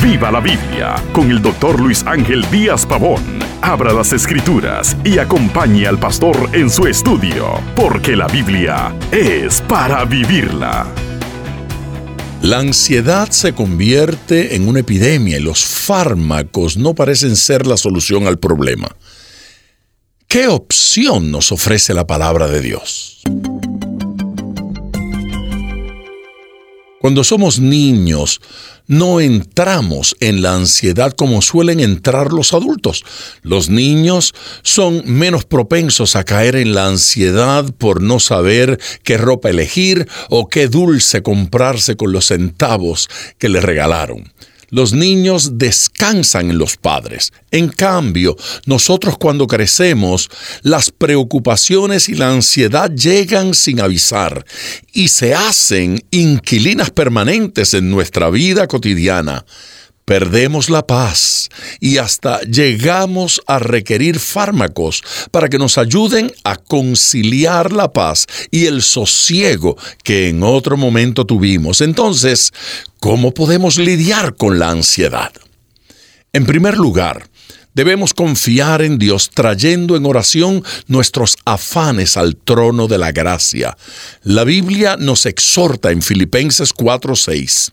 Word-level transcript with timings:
Viva 0.00 0.30
la 0.30 0.38
Biblia 0.38 0.94
con 1.12 1.28
el 1.28 1.42
doctor 1.42 1.80
Luis 1.80 2.04
Ángel 2.06 2.48
Díaz 2.52 2.86
Pavón. 2.86 3.20
Abra 3.62 3.92
las 3.92 4.12
escrituras 4.12 4.96
y 5.04 5.18
acompañe 5.18 5.88
al 5.88 5.98
pastor 5.98 6.50
en 6.52 6.70
su 6.70 6.86
estudio, 6.86 7.60
porque 7.74 8.14
la 8.14 8.28
Biblia 8.28 8.94
es 9.10 9.60
para 9.62 10.04
vivirla. 10.04 10.86
La 12.42 12.60
ansiedad 12.60 13.28
se 13.30 13.54
convierte 13.54 14.54
en 14.54 14.68
una 14.68 14.80
epidemia 14.80 15.38
y 15.38 15.42
los 15.42 15.64
fármacos 15.64 16.76
no 16.76 16.94
parecen 16.94 17.34
ser 17.34 17.66
la 17.66 17.76
solución 17.76 18.28
al 18.28 18.38
problema. 18.38 18.94
¿Qué 20.28 20.46
opción 20.46 21.32
nos 21.32 21.50
ofrece 21.50 21.92
la 21.92 22.06
palabra 22.06 22.46
de 22.46 22.60
Dios? 22.60 23.11
Cuando 27.02 27.24
somos 27.24 27.58
niños, 27.58 28.40
no 28.86 29.20
entramos 29.20 30.14
en 30.20 30.40
la 30.40 30.54
ansiedad 30.54 31.12
como 31.12 31.42
suelen 31.42 31.80
entrar 31.80 32.32
los 32.32 32.52
adultos. 32.52 33.04
Los 33.42 33.68
niños 33.68 34.32
son 34.62 35.02
menos 35.04 35.44
propensos 35.44 36.14
a 36.14 36.22
caer 36.22 36.54
en 36.54 36.74
la 36.74 36.86
ansiedad 36.86 37.64
por 37.76 38.02
no 38.02 38.20
saber 38.20 38.78
qué 39.02 39.16
ropa 39.16 39.50
elegir 39.50 40.06
o 40.30 40.48
qué 40.48 40.68
dulce 40.68 41.24
comprarse 41.24 41.96
con 41.96 42.12
los 42.12 42.26
centavos 42.26 43.08
que 43.36 43.48
le 43.48 43.60
regalaron. 43.60 44.32
Los 44.72 44.94
niños 44.94 45.58
descansan 45.58 46.48
en 46.48 46.56
los 46.56 46.78
padres. 46.78 47.34
En 47.50 47.68
cambio, 47.68 48.38
nosotros 48.64 49.18
cuando 49.18 49.46
crecemos, 49.46 50.30
las 50.62 50.90
preocupaciones 50.90 52.08
y 52.08 52.14
la 52.14 52.30
ansiedad 52.30 52.90
llegan 52.90 53.52
sin 53.52 53.82
avisar 53.82 54.46
y 54.94 55.08
se 55.08 55.34
hacen 55.34 56.02
inquilinas 56.10 56.88
permanentes 56.90 57.74
en 57.74 57.90
nuestra 57.90 58.30
vida 58.30 58.66
cotidiana 58.66 59.44
perdemos 60.04 60.68
la 60.70 60.86
paz 60.86 61.48
y 61.80 61.98
hasta 61.98 62.40
llegamos 62.42 63.40
a 63.46 63.58
requerir 63.58 64.18
fármacos 64.18 65.02
para 65.30 65.48
que 65.48 65.58
nos 65.58 65.78
ayuden 65.78 66.32
a 66.44 66.56
conciliar 66.56 67.72
la 67.72 67.92
paz 67.92 68.26
y 68.50 68.66
el 68.66 68.82
sosiego 68.82 69.76
que 70.02 70.28
en 70.28 70.42
otro 70.42 70.76
momento 70.76 71.24
tuvimos. 71.24 71.80
Entonces, 71.80 72.52
¿cómo 72.98 73.32
podemos 73.32 73.78
lidiar 73.78 74.34
con 74.36 74.58
la 74.58 74.70
ansiedad? 74.70 75.32
En 76.32 76.46
primer 76.46 76.78
lugar, 76.78 77.28
debemos 77.74 78.14
confiar 78.14 78.82
en 78.82 78.98
Dios 78.98 79.30
trayendo 79.30 79.96
en 79.96 80.06
oración 80.06 80.64
nuestros 80.86 81.36
afanes 81.44 82.16
al 82.16 82.36
trono 82.36 82.88
de 82.88 82.98
la 82.98 83.12
gracia. 83.12 83.76
La 84.22 84.44
Biblia 84.44 84.96
nos 84.98 85.26
exhorta 85.26 85.90
en 85.90 86.02
Filipenses 86.02 86.72
4:6 86.72 87.72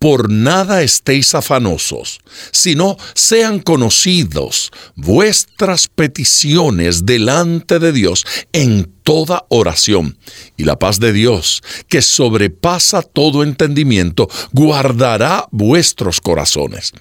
por 0.00 0.30
nada 0.30 0.82
estéis 0.82 1.34
afanosos, 1.34 2.20
sino 2.52 2.96
sean 3.14 3.60
conocidos 3.60 4.70
vuestras 4.96 5.88
peticiones 5.88 7.04
delante 7.04 7.78
de 7.78 7.92
Dios 7.92 8.24
en 8.54 8.90
toda 9.02 9.44
oración. 9.50 10.16
Y 10.56 10.64
la 10.64 10.78
paz 10.78 11.00
de 11.00 11.12
Dios, 11.12 11.62
que 11.86 12.00
sobrepasa 12.00 13.02
todo 13.02 13.42
entendimiento, 13.42 14.30
guardará 14.52 15.46
vuestros 15.50 16.22
corazones. 16.22 16.92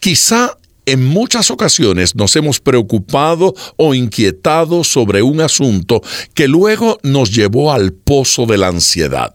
Quizá 0.00 0.56
en 0.86 1.04
muchas 1.04 1.50
ocasiones 1.50 2.14
nos 2.14 2.34
hemos 2.34 2.60
preocupado 2.60 3.54
o 3.76 3.92
inquietado 3.92 4.84
sobre 4.84 5.20
un 5.20 5.42
asunto 5.42 6.00
que 6.32 6.48
luego 6.48 6.98
nos 7.02 7.30
llevó 7.30 7.72
al 7.72 7.92
pozo 7.92 8.46
de 8.46 8.56
la 8.56 8.68
ansiedad. 8.68 9.34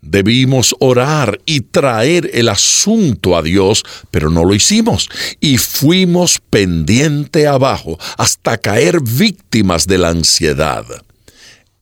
Debimos 0.00 0.76
orar 0.78 1.40
y 1.44 1.60
traer 1.60 2.30
el 2.32 2.48
asunto 2.48 3.36
a 3.36 3.42
Dios, 3.42 3.84
pero 4.10 4.30
no 4.30 4.44
lo 4.44 4.54
hicimos 4.54 5.08
y 5.40 5.58
fuimos 5.58 6.40
pendiente 6.50 7.46
abajo 7.46 7.98
hasta 8.16 8.58
caer 8.58 9.00
víctimas 9.00 9.86
de 9.86 9.98
la 9.98 10.10
ansiedad. 10.10 10.84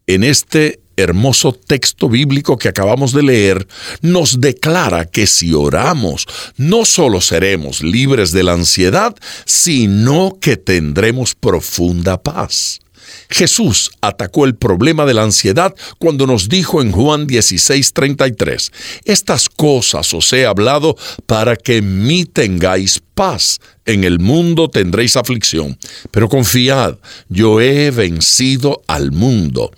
En 0.06 0.25
este 0.25 0.81
hermoso 0.97 1.53
texto 1.53 2.09
bíblico 2.09 2.56
que 2.56 2.69
acabamos 2.69 3.12
de 3.12 3.22
leer 3.22 3.69
nos 4.00 4.41
declara 4.41 5.04
que 5.04 5.27
si 5.27 5.53
oramos, 5.53 6.27
no 6.56 6.84
solo 6.84 7.21
seremos 7.21 7.83
libres 7.83 8.33
de 8.33 8.43
la 8.43 8.54
ansiedad, 8.54 9.15
sino 9.44 10.38
que 10.41 10.56
tendremos 10.56 11.34
profunda 11.34 12.22
paz. 12.22 12.81
Jesús 13.28 13.91
atacó 14.00 14.44
el 14.44 14.55
problema 14.55 15.05
de 15.06 15.15
la 15.15 15.22
ansiedad 15.22 15.75
cuando 15.99 16.27
nos 16.27 16.49
dijo 16.49 16.83
en 16.83 16.93
Juan 16.93 17.27
16:33, 17.27 18.72
Estas 19.05 19.49
cosas 19.49 20.12
os 20.15 20.33
he 20.33 20.47
hablado 20.47 20.97
para 21.27 21.56
que 21.56 21.78
en 21.78 22.06
mí 22.06 22.25
tengáis 22.25 23.03
paz. 23.16 23.59
En 23.87 24.04
el 24.04 24.19
mundo 24.19 24.69
tendréis 24.69 25.16
aflicción, 25.16 25.78
pero 26.10 26.28
confiad, 26.28 26.97
yo 27.28 27.60
he 27.60 27.91
vencido 27.91 28.82
al 28.88 29.12
mundo. 29.12 29.71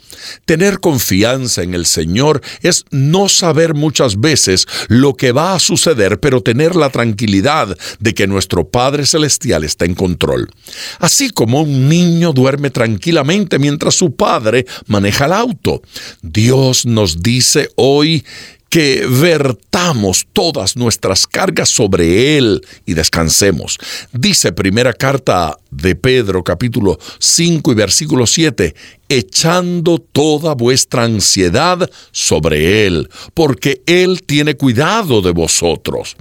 Tener 0.47 0.81
confianza 0.81 1.63
en 1.63 1.75
el 1.75 1.85
Señor 1.85 2.41
es 2.63 2.85
no 2.91 3.29
saber 3.29 3.75
muchas 3.75 4.19
veces 4.19 4.67
lo 4.89 5.15
que 5.15 5.33
va 5.33 5.55
a 5.55 5.61
suceder, 5.61 6.21
pero 6.21 6.43
tener 6.43 6.75
la 6.75 6.91
tranquilidad 6.91 7.77
de 8.01 8.15
que 8.15 8.27
nuestro 8.27 8.69
Padre 8.69 9.07
Celestial 9.07 9.63
está 9.63 9.85
en 9.85 9.95
control. 9.95 10.51
Así 10.99 11.31
como 11.31 11.63
un 11.63 11.89
niño 11.89 12.33
duerme 12.33 12.71
tranquilamente 12.71 13.59
mientras 13.59 13.95
su 13.95 14.17
padre 14.17 14.67
maneja 14.87 15.27
el 15.27 15.33
auto. 15.33 15.83
Dios 16.23 16.87
nos 16.87 17.23
dice 17.23 17.69
hoy 17.77 18.25
que 18.69 19.07
vertamos 19.09 20.27
todas 20.33 20.77
nuestras 20.77 21.27
cargas 21.27 21.69
sobre 21.69 22.37
Él 22.37 22.67
y 22.85 22.95
descansemos. 22.95 23.79
Dice 24.13 24.53
primera 24.53 24.93
carta 24.93 25.57
de 25.71 25.95
Pedro 25.95 26.45
capítulo 26.45 26.99
5 27.19 27.73
y 27.73 27.75
versículo 27.75 28.27
7, 28.27 28.75
echando 29.09 29.99
toda 29.99 30.55
vuestra 30.55 31.05
ansiedad 31.05 31.89
sobre 32.13 32.87
Él, 32.87 33.09
porque 33.35 33.83
Él 33.87 34.23
tiene 34.25 34.55
cuidado 34.55 35.23
de 35.23 35.33
vosotros. 35.33 36.17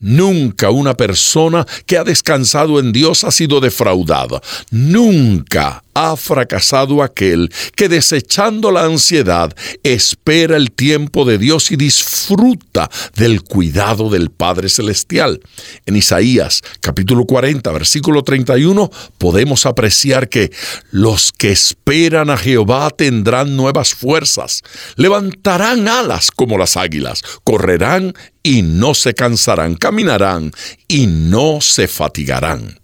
Nunca 0.00 0.70
una 0.70 0.94
persona 0.94 1.66
que 1.84 1.98
ha 1.98 2.04
descansado 2.04 2.78
en 2.78 2.92
Dios 2.92 3.24
ha 3.24 3.32
sido 3.32 3.60
defraudada. 3.60 4.40
Nunca 4.70 5.82
ha 5.92 6.16
fracasado 6.16 7.02
aquel 7.02 7.50
que 7.74 7.88
desechando 7.88 8.70
la 8.70 8.84
ansiedad 8.84 9.52
espera 9.82 10.56
el 10.56 10.70
tiempo 10.70 11.24
de 11.24 11.38
Dios 11.38 11.72
y 11.72 11.76
disfruta 11.76 12.88
del 13.16 13.42
cuidado 13.42 14.08
del 14.08 14.30
Padre 14.30 14.68
Celestial. 14.68 15.40
En 15.86 15.96
Isaías 15.96 16.62
capítulo 16.80 17.24
40 17.24 17.72
versículo 17.72 18.22
31 18.22 18.88
podemos 19.18 19.66
apreciar 19.66 20.28
que 20.28 20.52
los 20.92 21.32
que 21.32 21.50
esperan 21.50 22.27
a 22.30 22.36
Jehová 22.36 22.90
tendrán 22.90 23.56
nuevas 23.56 23.94
fuerzas, 23.94 24.62
levantarán 24.96 25.88
alas 25.88 26.30
como 26.30 26.58
las 26.58 26.76
águilas, 26.76 27.22
correrán 27.44 28.14
y 28.42 28.62
no 28.62 28.94
se 28.94 29.14
cansarán, 29.14 29.74
caminarán 29.74 30.52
y 30.86 31.06
no 31.06 31.60
se 31.60 31.88
fatigarán. 31.88 32.78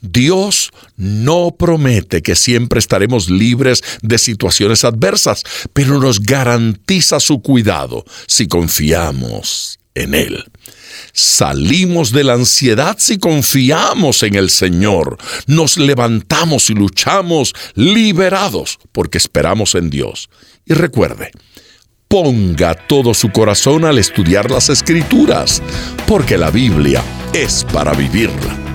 Dios 0.00 0.70
no 0.96 1.54
promete 1.58 2.22
que 2.22 2.34
siempre 2.34 2.78
estaremos 2.78 3.30
libres 3.30 3.82
de 4.02 4.18
situaciones 4.18 4.84
adversas, 4.84 5.42
pero 5.72 6.00
nos 6.00 6.20
garantiza 6.20 7.20
su 7.20 7.42
cuidado 7.42 8.04
si 8.26 8.48
confiamos 8.48 9.78
en 9.94 10.14
Él. 10.14 10.44
Salimos 11.12 12.12
de 12.12 12.24
la 12.24 12.34
ansiedad 12.34 12.96
si 12.98 13.18
confiamos 13.18 14.22
en 14.22 14.34
el 14.34 14.50
Señor. 14.50 15.18
Nos 15.46 15.76
levantamos 15.76 16.70
y 16.70 16.74
luchamos 16.74 17.54
liberados 17.74 18.78
porque 18.92 19.18
esperamos 19.18 19.74
en 19.74 19.90
Dios. 19.90 20.28
Y 20.66 20.74
recuerde, 20.74 21.30
ponga 22.08 22.74
todo 22.74 23.14
su 23.14 23.30
corazón 23.30 23.84
al 23.84 23.98
estudiar 23.98 24.50
las 24.50 24.68
escrituras, 24.68 25.62
porque 26.06 26.38
la 26.38 26.50
Biblia 26.50 27.02
es 27.32 27.64
para 27.72 27.92
vivirla. 27.92 28.67